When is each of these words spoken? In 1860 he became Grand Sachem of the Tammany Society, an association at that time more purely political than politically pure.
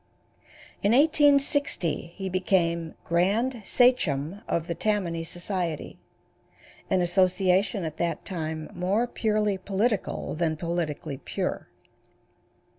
In 0.81 0.93
1860 0.93 2.13
he 2.15 2.27
became 2.27 2.95
Grand 3.03 3.61
Sachem 3.63 4.41
of 4.47 4.65
the 4.65 4.73
Tammany 4.73 5.23
Society, 5.23 5.99
an 6.89 7.01
association 7.01 7.83
at 7.85 7.97
that 7.97 8.25
time 8.25 8.67
more 8.73 9.05
purely 9.05 9.59
political 9.59 10.33
than 10.33 10.57
politically 10.57 11.17
pure. 11.17 11.69